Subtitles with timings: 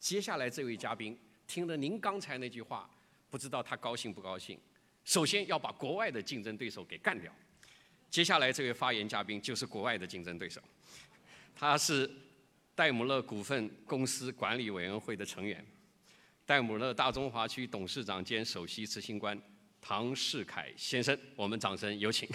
[0.00, 1.16] 接下来这位嘉宾
[1.46, 2.90] 听了您刚才那句话，
[3.28, 4.58] 不知道他高兴不高兴。
[5.04, 7.30] 首先要把国外的竞争对手给干掉。
[8.08, 10.60] 接下来这位发言嘉宾就是国外的竞争对手，
[11.54, 12.10] 他是
[12.74, 15.64] 戴姆勒股份公司管理委员会的成员，
[16.46, 19.40] 戴姆勒大中华区董事长兼首席执行官
[19.80, 21.16] 唐世凯先生。
[21.36, 22.28] 我们掌声有请。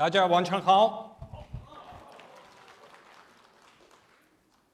[0.00, 1.16] 大家晚上好。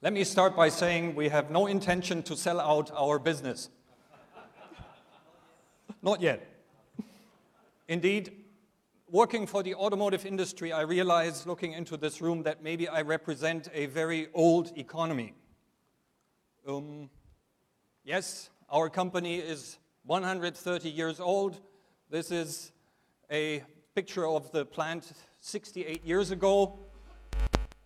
[0.01, 3.69] Let me start by saying we have no intention to sell out our business.
[6.03, 6.41] Not yet.
[7.87, 8.33] Indeed,
[9.09, 13.69] working for the automotive industry, I realize looking into this room that maybe I represent
[13.73, 15.35] a very old economy.
[16.67, 17.11] Um,
[18.03, 21.61] yes, our company is 130 years old.
[22.11, 22.73] This is
[23.31, 23.63] a
[23.98, 26.78] picture of the plant 68 years ago.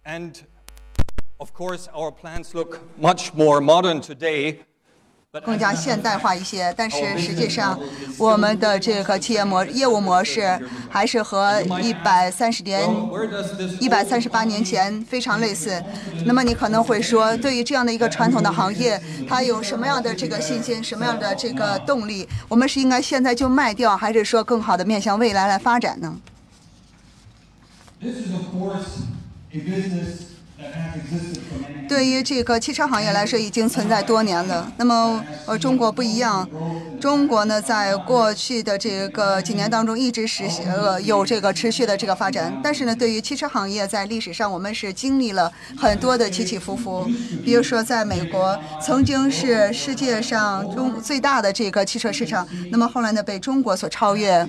[0.03, 0.45] And
[1.39, 4.59] of course, our plants look much more modern today
[5.39, 7.79] 更加现代化一些，但是实际上，
[8.17, 12.85] 我们的这个企业模业务模式还是和一百三十年、
[13.79, 15.81] 一百三十八年前非常类似。
[16.25, 22.27] 那么你可能会说，对于这样的一个传统的行业，它有什么样的这个信心、什么样的这个动力？
[22.49, 26.19] 我们是应该现在就卖掉，还是说更好的面向未来来发展呢？
[31.87, 34.71] 对于这个汽车行业来说，已经存在多年了。
[34.77, 36.47] 那么，呃，中国不一样，
[37.01, 42.57] 中国呢，在过去的这个几年当中，一直实呃有这个持续的这个发展。
[42.63, 47.05] 但是呢，对于汽车行业，在历史上我们是经历了很多的起起伏伏。
[47.43, 54.47] 比如说，在美国曾经是世界上中最大的这个汽车市场，那么后来呢，被中国所超越。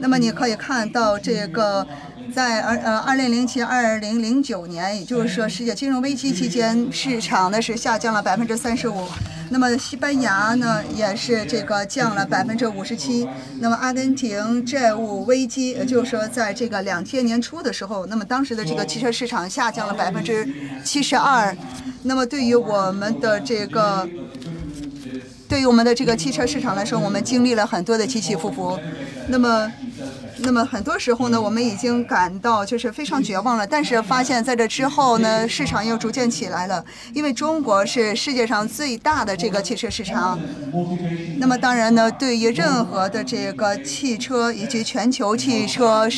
[0.00, 1.86] 那么你可以看到这个。
[2.34, 9.06] 在二呃二零零七二零零九年，也就是说世界金融危机期间，市场呢是下降了百分之三十五。
[9.48, 13.26] 那么西班牙呢也是这个降了百分之五十七。
[13.60, 20.46] 那么阿根廷债务危机，也就是说在这个两千年初的时候，那么当时的这个汽车市场下降了百分之
[20.84, 21.56] 七十二。
[22.02, 24.08] 那么对于我们的这个，
[25.48, 28.78] 对于我们的这个汽车市场来说，我们经历了很多的起起伏伏。
[29.28, 29.72] 那么。
[30.38, 33.66] 那么很多时候呢，我们已经感到就是非常绝望了。
[33.66, 36.84] 但是发现在这之后呢，市场又逐渐起来了。
[37.14, 40.38] 因为中国是世界上最大的这个汽车市场。
[41.38, 46.08] 那么当然呢，对于任何的这个汽车以及全球汽车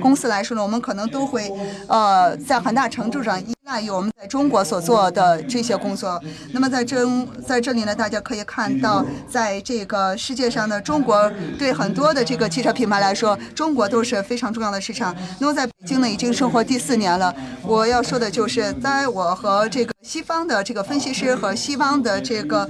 [0.00, 1.50] 公司来说呢，我们可能都会
[1.88, 6.20] 呃在很大程度上赖于我们在中国所做的这些工作。
[6.52, 7.06] 那么在这
[7.46, 15.16] 在这里呢，大家可以看到，在这个世界上呢，中国对很多的这个汽车品牌来说，中国都是非常重要的市场。
[15.38, 17.34] 那么在北京呢，已经生活第四年了。
[17.62, 22.68] 我要说的就是，在我和这个西方的这个分析师和西方的这个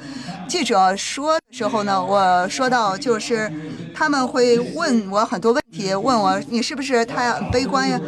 [0.49, 3.53] 记者说的时候呢，我说到就是
[3.93, 8.00] 他们会问我很多问题，问我你是不是太悲观呀？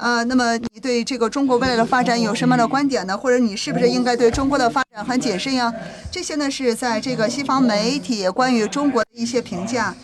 [0.00, 3.16] 呃，那么你对这个中国未来的发展有什么样的观点呢？
[3.16, 5.70] 或者你是不是应该对中国的发展很谨慎呀？
[6.10, 9.94] 这些呢是在这个西方媒体关于中国的一些评价。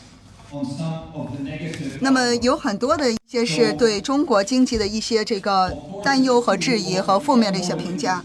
[2.00, 5.74] 那么有很多的一些是对中国经济的一些这个
[6.04, 8.22] 担忧和质疑和负面的一些评价。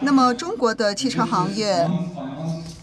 [0.00, 1.86] 那么中国的汽车行业，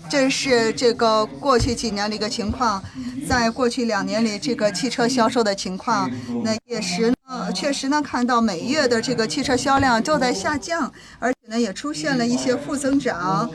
[0.07, 2.83] 这是这个过去几年的一个情况。
[3.27, 6.09] 在过去两年里，这个汽车销售的情况，
[6.43, 7.13] 那也是
[7.53, 13.49] 确实呢看到每月的这个汽车销量都在下降，而且呢也出现了一些负增长。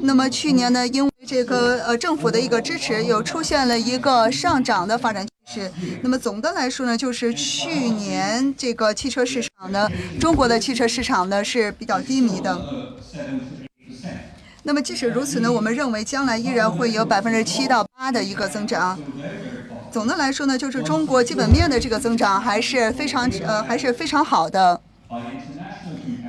[0.00, 5.72] 那么去年呢，因为这个呃政府的一个支持，又出现了一个上涨的发展趋势。
[6.02, 9.88] 那么总的来说呢，就是去年这个汽车市场呢，
[10.20, 12.60] 中国的汽车市场呢是比较低迷的。
[14.62, 18.98] 那么即使如此呢，我们认为将来依然会有百分之七到八的一个增长。
[19.94, 24.80] 总的来说呢，就是中国基本面的这个增长还是非常呃还是非常好的。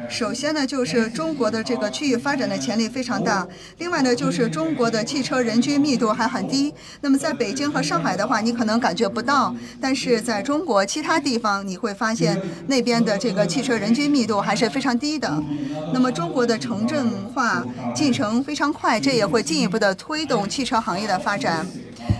[0.07, 3.47] 首先呢，就是中国的这个区域发展的潜力非常大。
[3.79, 6.71] 另外呢，就是中国的汽车人均密度还很低。
[7.01, 15.43] 那么在北京和上海的话，你可能感觉不到，但是在中国其他地方，你会发现那边的这个汽车人均密度还是非常低的。
[15.91, 17.65] 那么中国的城镇化
[17.95, 21.65] 进程非常快，这也会进一步的推动汽车行业的发展。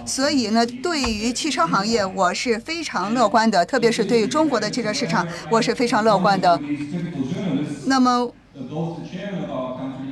[0.05, 6.59] 所以呢，对于汽车行业，我是非常乐观的，特别是对于中国的汽车市场，我是非常乐观的。
[7.85, 8.31] 那么，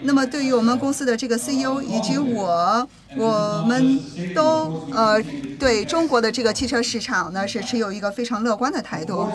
[0.01, 3.99] 那么对于我们公司的这个 CEO 以及我，我们
[4.35, 5.21] 都呃
[5.63, 9.25] 对中国的这个汽车市场呢是持有一个非常乐观的态度。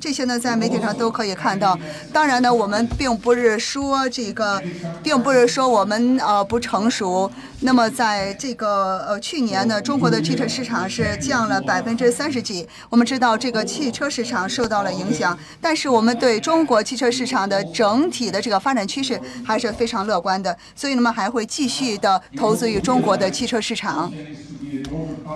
[0.00, 1.78] 这些呢在媒体上都可以看到。
[2.12, 4.60] 当然呢，我们并不是说这个，
[5.04, 7.30] 并不是说我们呃不成熟。
[7.60, 12.66] 那么在这个呃去年呢，中国的汽车市场是降了百分之三十几。
[12.90, 20.56] 我们知道这个汽车市场受到了影响，但是我们对中国汽车市场的整体的这个发展趋势还是非常乐观的。
[20.74, 24.12] 所以，呢，还会继续的投资于中国的汽车市场。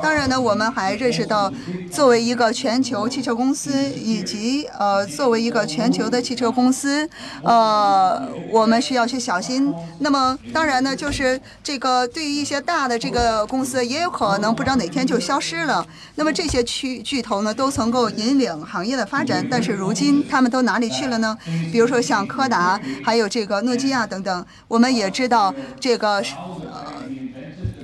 [0.03, 1.53] 当然呢，我们还认识到，
[1.91, 7.09] 作为一个全球汽车公司，以及呃，作为一个全球的汽车公司，
[7.43, 9.73] 呃，我们需要去小心。
[9.99, 15.85] 那么，当然呢，就是这个对于一些大的这个公司，也有可能不知道哪天就消失了。
[16.15, 21.37] 那么这些巨巨头呢，都曾够引领行业的发展，但是如今他们都哪里去了呢？
[21.73, 24.47] 比如说像柯达，还有这个诺基亚等等。
[24.69, 26.23] 我们也知道这个。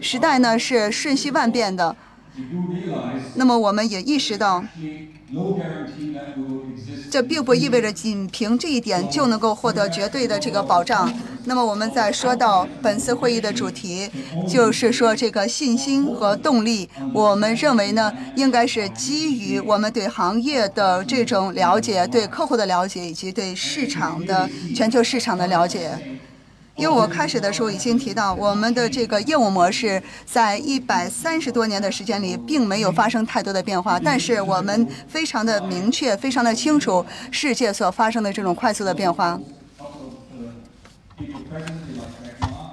[0.04, 1.96] 时代呢是瞬息万变的，
[3.36, 4.62] 那么我们也意识到，
[7.10, 11.10] 这并不意味着仅凭这一点就能够获得绝对的这个保障。
[11.46, 14.10] 那么我们在说到本次会议的主题，
[14.46, 25.98] 就是说这个信心和动力，我们认为呢，应该是基于我们对行业的这种了解、对客户的了解以及对市场的全球市场的了解。
[26.76, 33.98] 因为我开始的时候已经提到，我们的这个业务模式在一百三十多年的时间里，并没有发生太多的变化。
[33.98, 39.38] 但是我们非常的明确，非常的清楚世界所发生的这种快速的变化。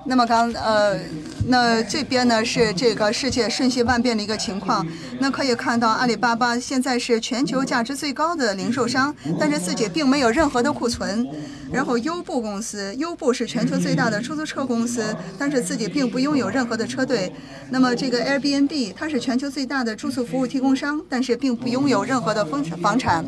[0.06, 1.00] 那么刚呃。
[1.48, 4.86] 那这边呢是这个世界瞬息万变的一个情况。
[5.20, 11.28] 那可以看到，阿里巴巴现在是全球价值最高的零售商，但是自己并没有任何的库存。
[11.72, 17.32] 然后优步公司，优步是全球最大的出租车公司，但是自己并不拥有任何的车队。
[17.70, 23.26] 那么这个 Airbnb，它是全球最大的住宿服务提供商，但是并不拥有任何的房房产。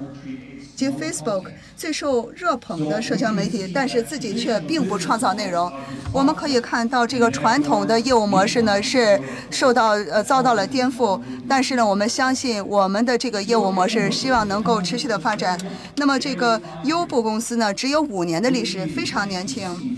[0.89, 1.45] Facebook
[1.75, 5.71] 最受热捧的社交媒体，但是自己却并不创造内容。
[6.11, 9.19] 我们可以看到，这个传统的业务模式呢是
[9.49, 11.19] 受到呃遭到了颠覆。
[11.47, 15.59] 但是呢，我们相信我们的这个业务模式希望能够持续的发展。
[15.97, 19.97] 那么这个优步公司呢，只有五年的历史，非常年轻。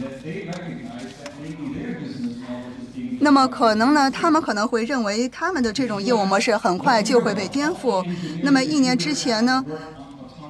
[3.21, 8.05] 那么可能呢，他们可能会认为他们的这种业务模式很快就会被颠覆。
[8.43, 9.63] 那么一年之前呢？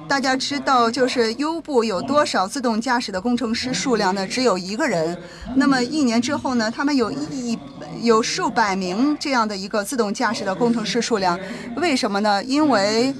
[0.08, 4.26] 大家知道，就是优步有多少自动驾驶的工程师数量呢？
[4.26, 5.16] 只有一个人。
[5.56, 6.70] 那么一年之后呢？
[6.70, 7.58] 他们有一
[8.02, 11.38] 有数百名这样的一个自动驾驶的工程师数量。
[11.76, 12.42] 为什么呢？
[12.44, 13.14] 因为，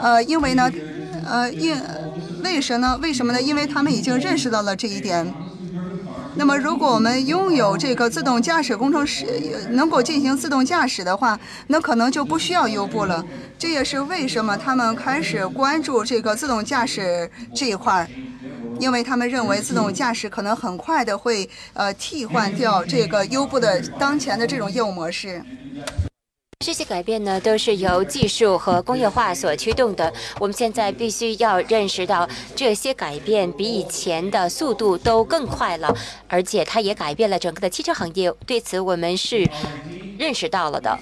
[0.00, 0.70] 呃，因为呢，
[1.24, 1.74] 呃，因
[2.42, 2.98] 为什么呢？
[3.00, 3.40] 为什么呢？
[3.40, 5.32] 因为他们已经认识到了这一点。
[6.36, 9.26] 那么，如果我们拥有这个自动驾驶工程师
[9.70, 11.38] 能够进行自动驾驶的话，
[11.68, 13.24] 那可能就不需要优步了。
[13.56, 18.08] 这也是为什么他们开始关注这个自动驾驶这一块儿，
[18.80, 25.40] 因为他们认为自动驾驶可能很快的会呃替换掉这个优步的当前的这种业务模式。
[26.64, 30.10] 这些改变呢，都是由技术和工业化所驱动的。
[30.38, 32.26] 我们现在必须要认识到，
[32.56, 35.94] 这些改变比以前的速度都更快了，
[36.26, 38.32] 而且它也改变了整个的汽车行业。
[38.46, 39.46] 对此，我们是
[40.18, 40.98] 认识到了的。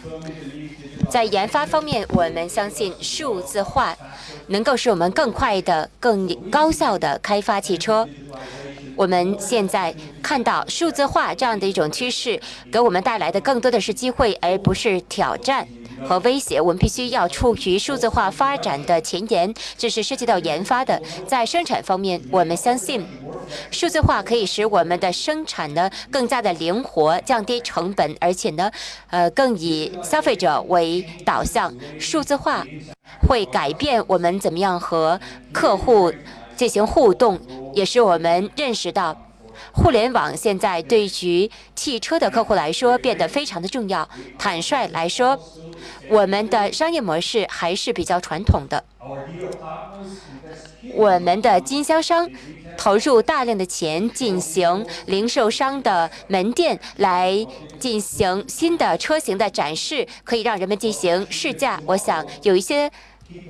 [1.09, 3.97] 在研发方面，我们相信数字化
[4.49, 8.09] 能够使我们更快的、更高效的开发汽车。
[8.97, 15.67] 我们现在看到数字化这样的一种趋势，给我们带来的更多的是机会，而不是挑战
[16.07, 16.61] 和威胁。
[16.61, 21.01] 我们必须要处于数字化发展的前沿，这是涉及到研发的。
[21.27, 23.05] 在生产方面，我们相信
[23.71, 28.71] 数字化可以使我们的生产呢更加的灵活，降低成本，而且呢，
[29.11, 31.73] 呃，更以消费者为导向。
[31.99, 32.65] 数字化
[33.27, 35.19] 会改变我们怎么样和
[35.53, 36.13] 客户。
[36.57, 37.41] 进行互动，
[37.75, 39.17] 也是我们认识到，
[39.73, 44.09] 互联网现在对于汽车的客户来说变得非常的重要。
[44.39, 45.39] 坦率来说，
[46.09, 48.85] 我们的商业模式还是比较传统的。
[50.95, 52.29] 我们的经销商
[52.77, 57.47] 投入大量的钱进行零售商的门店，来
[57.79, 61.81] 进行新的车型的展示，可以让人们进行试驾。
[61.87, 62.91] 我想有一些。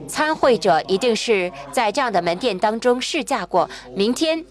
[0.07, 3.69] 参会者一定是在这样的门店当中试驾过。
[3.95, 4.45] 明天，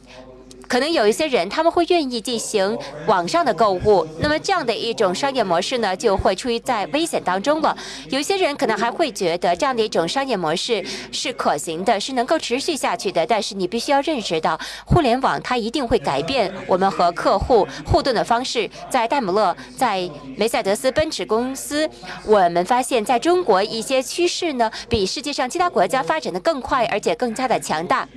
[0.72, 7.78] 可能有一些人他们会愿意进行网上的购物，那么这样的一种商业模式呢，就会处于在危险当中了。
[8.10, 13.28] 有些人可能还会觉得这样的一种商业模式是可行的，是能够持续下去的。
[13.28, 18.70] 但是你必须要认识到，互联网它一定会改变我们和客户互动的方式。
[18.90, 21.90] 在戴姆勒，在梅赛德斯奔驰公司，
[22.24, 28.08] 我们发现在中国一些趋势呢，比世界上其他国家发展的更快，而且更加的强大。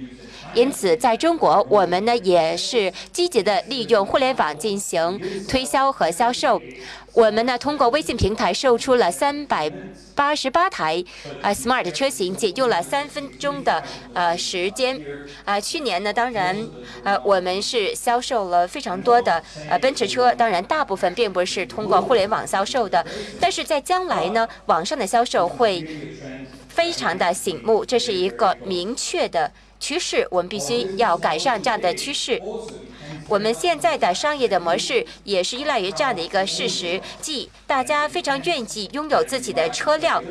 [0.55, 6.61] 因此，在中国，我们呢也是积极的利用互联网进行推销和销售。
[7.13, 9.71] 我们呢通过微信平台售出了三百
[10.17, 11.03] 八十八台
[11.43, 13.83] 呃 Smart 车型，仅用了三分钟的
[14.13, 15.01] 呃时间。
[15.45, 16.57] 啊，去年呢，当然
[17.03, 23.05] 呃我们是销售了非常多的呃奔驰车，当然大部分并不是通过互联网销售的，
[23.41, 25.87] 但是在将来呢，网上的销售会
[26.69, 29.51] 非常的醒目，这是一个明确的。
[29.85, 32.41] 趋势，我们必须要赶上这样的趋势。
[33.29, 40.25] 我们现在的商业的模式也是依赖于这样的一个事实，即大家非常愿意拥有自己的车辆，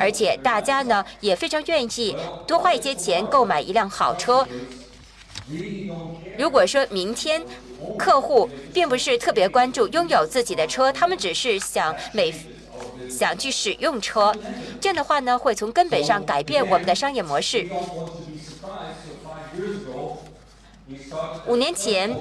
[0.00, 4.48] 而且大家呢也非常愿意多花一些钱购买一辆好车。
[6.38, 7.42] 如果说明天
[7.98, 12.32] 客户并不是特别关注拥有自己的车，他们只是想每。
[13.10, 14.34] 想去使用车，
[14.80, 17.68] 这样的话呢，会从根本上改变我们的商业模式。
[21.46, 22.14] 五年前，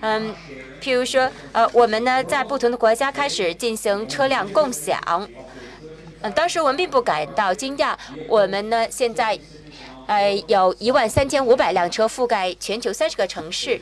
[0.00, 0.34] 嗯，
[0.80, 5.00] 譬如说，呃，我们呢在不同的国家开始进行车辆共享，
[6.20, 7.96] 嗯，当时我们并不感到惊讶。
[8.28, 9.38] 我们呢现在，
[10.06, 13.80] 呃，有一万三千五百辆车覆盖全球三十个城市。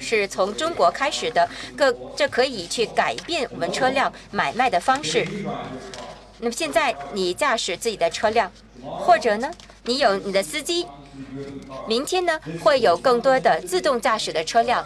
[0.00, 1.46] 是从中国开始的，
[1.76, 5.26] 各这可以去改变我们车辆买卖的方式。
[6.38, 8.50] 那么现在你驾驶自己的车辆，
[8.80, 9.50] 或者呢，
[9.82, 10.86] 你有你的司机，
[11.86, 14.84] 明天呢会有更多的自动驾驶的车辆，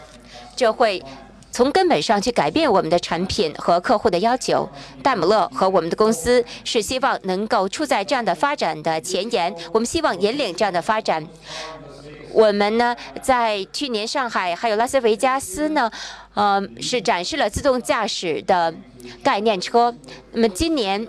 [0.54, 1.02] 这会
[1.50, 4.68] 从根本上去改变我们的产品和客户的要求。
[5.02, 11.26] 戴姆勒和我们的公司是希望能够处在这样的发展的前沿，我们希望引领这样的发展。
[12.34, 15.90] 我们呢，在去年上海还有拉斯维加斯呢，
[16.32, 17.22] 呃，是展。
[17.22, 18.74] 示了自动驾驶的
[19.22, 19.94] 概念车。
[20.32, 21.06] 那么今年，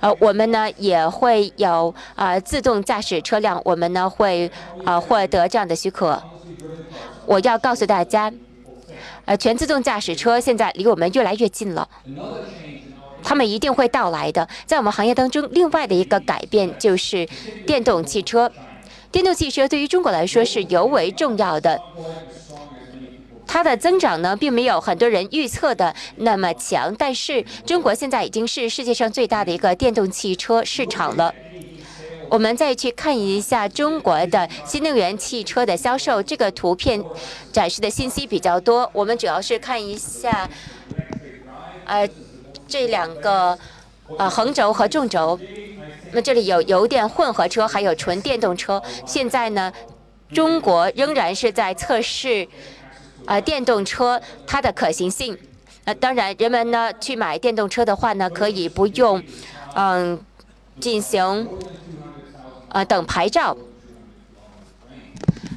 [0.00, 4.50] 呃，我们呢也会有啊自动驾驶车辆，我们呢会
[4.84, 6.22] 啊获得这样的许可。
[7.26, 8.32] 我要告诉大家，
[9.24, 11.88] 呃，全自动驾驶车现在离我们越来越近了，
[13.22, 14.48] 他们一定会到来的。
[14.64, 17.28] 在我们行业当中，另外的一个改变就是
[17.66, 18.50] 电动汽车。
[19.10, 21.80] 电动汽车对于中国来说是尤为重要的，
[23.48, 26.94] 它的增长呢，并没有很多人预测的那么强。
[26.96, 31.34] 但是，中国现在已经是世界上最大的一个电动汽车市场了。
[32.30, 37.02] 我们再去看一下中国的新能源汽车的销售，这个图片
[37.50, 38.88] 展示的信息比较多。
[38.92, 40.46] 我们主要是看一下，
[41.86, 42.06] 呃，
[42.68, 43.58] 这两个
[44.18, 45.40] 呃横轴和纵轴。
[46.12, 48.82] 那这里有油电混合车，还有纯电动车。
[49.06, 49.72] 现在呢，
[50.30, 52.46] 中国仍然是在测试，
[53.28, 55.36] 呃，电动车它的可行性。
[55.84, 59.22] 呃当然，人们呢去买电动车的话呢，可以不用，
[59.74, 60.18] 嗯，
[60.80, 61.46] 进行，
[62.70, 63.54] 呃，等牌照。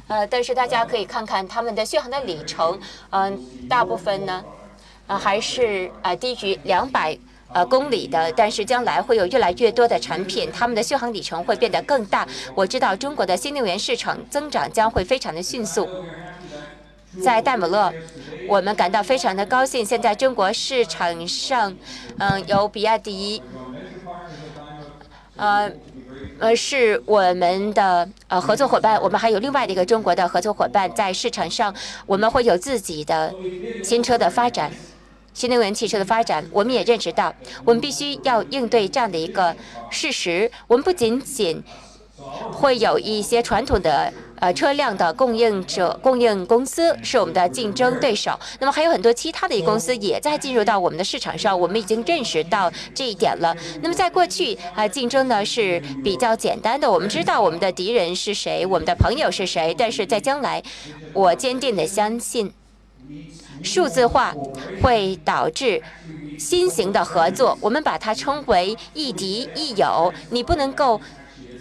[0.06, 4.44] 呃，但是大家可以看看他们的续航的里程，嗯，大部分呢，
[5.06, 7.18] 呃，还是呃低于两百。
[7.54, 12.26] 呃，公里的，但是将来会有越来越多的产品，他们的续航里程会变得更大。
[12.54, 15.86] 我知道中国的新能源市场增长将会非常的迅速。
[17.20, 17.92] 在戴姆勒，
[18.48, 19.84] 我们感到非常的高兴。
[19.84, 21.76] 现在中国市场上，
[22.18, 23.42] 嗯，有比亚迪，
[25.36, 25.70] 呃，
[26.38, 29.00] 呃，是我们的呃合作伙伴。
[29.02, 31.74] 我们还有另外的一个中国的合作伙伴在市场上，
[32.06, 33.34] 我们会有自己的
[33.84, 34.72] 新车的发展。
[35.34, 39.56] 新能源汽车的发展，我们也认识到，我们必须要应对这样的一个
[39.88, 40.50] 事实。
[40.66, 41.62] 我们不仅仅
[42.52, 44.12] 会有一些传统的
[44.42, 51.58] 呃车辆的供应者、供应公司是我们的竞争对手，那么还有很多其他的一公司也在进入到我们的市场上。
[51.58, 53.56] 我们已经认识到这一点了。
[53.82, 59.72] 那么在过去啊，竞争呢是比较简单的，我们知道我们的敌人是谁，我们的朋友是谁。
[59.78, 60.60] 但是在将来，
[61.12, 62.52] 我坚定的相信。
[63.62, 64.34] 数字化
[64.82, 65.80] 会导致
[66.36, 70.12] 新型的合作，我们把它称为亦敌亦友。
[70.30, 71.00] 你不能够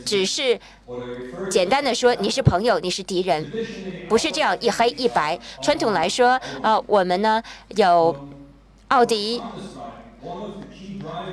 [0.06, 0.60] 只是
[1.50, 3.50] 简单的说你是朋友，你是敌人，
[4.10, 5.40] 不是这样一黑一白。
[5.62, 8.16] 传统来说，呃，我们呢有
[8.90, 9.42] 奥迪，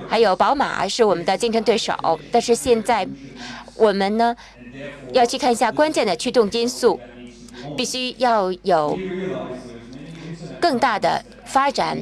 [0.09, 1.95] 还有宝马是我们的竞争对手，
[2.31, 3.07] 但是现在
[3.75, 4.35] 我们呢
[5.13, 6.99] 要去看一下关键的驱动因素。
[7.77, 8.97] 必须要有
[10.61, 11.99] 更大的发展。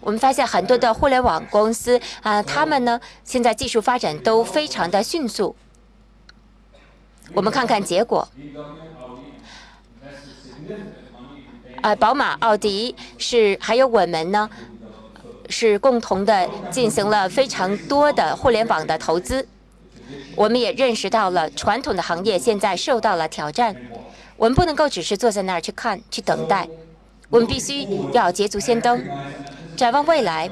[0.00, 5.56] 我们发现很多的互联网公司啊，他们呢现在技术发展都非常的迅速。
[7.34, 8.26] 我们看看结果。
[11.82, 14.50] 呃，宝马、奥迪是还有我们呢，
[15.48, 19.46] 是共同的进行了非常多的互联网的投资。
[20.34, 23.76] 我们也认识到了传统的行业现在受到了挑战，
[24.36, 26.68] 我们不能够只是坐在那儿去看、去等待，
[27.28, 29.04] 我们必须要捷足先登。
[29.76, 30.50] 展望未来，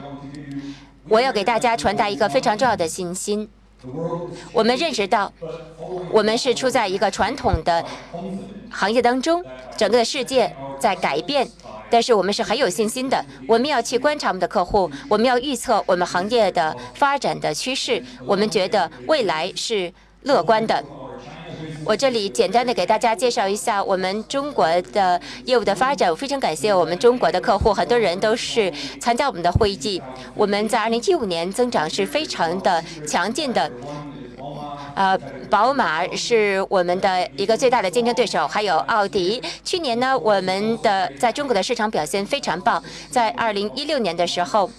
[1.08, 3.48] 我要给大家传达一个非常重要的信心。
[4.52, 5.32] 我们认识到，
[6.10, 7.84] 我们是处在一个传统的
[8.70, 9.44] 行业当中，
[9.76, 11.48] 整个世界在改变，
[11.90, 13.24] 但是我们是很有信心的。
[13.46, 18.02] 我们要去观察我们的客户，我们要预测我们行业的发展的趋势。
[18.24, 20.84] 我们觉得未来是乐观的。
[21.84, 26.10] 我这里简单的给大家介绍一下我们中国的业务的发展。
[26.10, 30.00] 我非常感谢我们中国的客户，很多人都是参加我们的会议。
[30.34, 33.70] 我们在2015年增长是非常的强劲的。
[34.94, 35.16] 呃，
[35.50, 39.42] 宝马是我们的一个最大的竞争对手，还有奥迪。
[39.62, 42.82] 去年呢，我们的在中国的市场表现非常棒。
[43.10, 44.70] 在2016年的时候，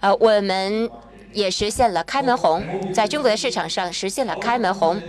[0.00, 0.90] 呃，我们
[1.32, 2.62] 也实现了开门红，
[2.92, 5.00] 在中国的市场上实现了开门红。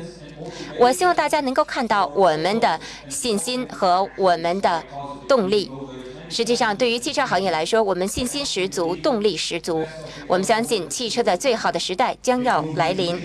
[0.77, 2.79] 我希望大家能够看到我们的
[3.09, 4.83] 信心和我们的
[5.27, 5.71] 动力。
[6.29, 9.83] 实际上，对于汽车行业来说，我们信心十足，动力十足。
[10.27, 13.19] 我们相信汽车的最好的时代将要来临。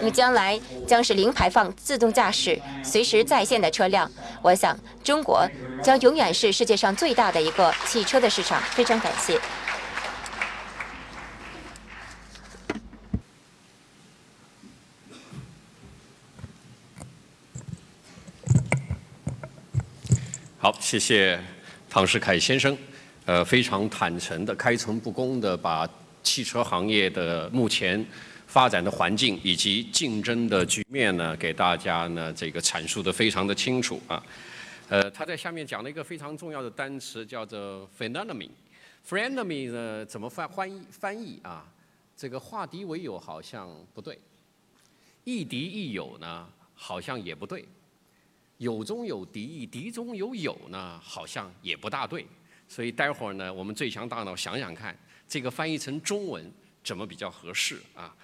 [0.00, 4.10] 那么，将来将是零排放、自动驾驶、随时在线的车辆。
[4.40, 5.46] 我想，中国
[5.82, 8.62] 将永远是世界上最大的一个汽车的市场。
[8.70, 9.38] 非常感谢。
[20.60, 21.40] 好，谢谢
[21.88, 22.76] 唐世凯先生，
[23.26, 25.88] 呃，非常坦诚的、开诚布公的把
[26.20, 28.04] 汽车行业的目前
[28.48, 34.20] 发展的环境以及竞争的局面呢，给大家呢这个阐述的非常的清楚啊。
[34.88, 38.50] 呃，他在下面讲了一个非常重要的单词，叫做 phenomenon。
[39.08, 41.64] phenomenon 呢怎么翻翻译翻译啊？
[42.16, 44.18] 这个化敌为友好像不对，
[45.22, 47.64] 亦敌亦友呢好像也不对。
[48.58, 52.26] 有中有敌，敌中有友呢，好像也不大对。
[52.68, 56.52] 所以待会儿呢，我们最强大脑想想看，这个翻译成中文
[56.84, 58.14] 怎么比较合适啊？